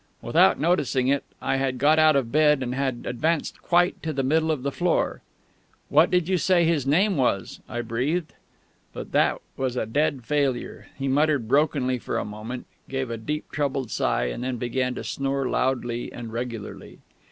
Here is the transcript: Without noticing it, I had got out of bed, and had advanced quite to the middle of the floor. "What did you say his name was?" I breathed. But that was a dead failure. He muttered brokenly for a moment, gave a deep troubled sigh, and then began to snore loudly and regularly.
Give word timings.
Without 0.19 0.59
noticing 0.59 1.09
it, 1.09 1.23
I 1.43 1.57
had 1.57 1.77
got 1.77 1.99
out 1.99 2.15
of 2.15 2.31
bed, 2.31 2.63
and 2.63 2.73
had 2.73 3.05
advanced 3.05 3.61
quite 3.61 4.01
to 4.01 4.11
the 4.11 4.23
middle 4.23 4.49
of 4.49 4.63
the 4.63 4.71
floor. 4.71 5.21
"What 5.89 6.09
did 6.09 6.27
you 6.27 6.39
say 6.39 6.65
his 6.65 6.87
name 6.87 7.17
was?" 7.17 7.59
I 7.69 7.81
breathed. 7.81 8.33
But 8.93 9.11
that 9.11 9.41
was 9.57 9.75
a 9.77 9.85
dead 9.85 10.23
failure. 10.25 10.87
He 10.97 11.07
muttered 11.07 11.47
brokenly 11.47 11.99
for 11.99 12.17
a 12.17 12.25
moment, 12.25 12.65
gave 12.89 13.11
a 13.11 13.15
deep 13.17 13.51
troubled 13.51 13.91
sigh, 13.91 14.25
and 14.25 14.43
then 14.43 14.57
began 14.57 14.95
to 14.95 15.03
snore 15.03 15.47
loudly 15.47 16.11
and 16.11 16.33
regularly. 16.33 16.97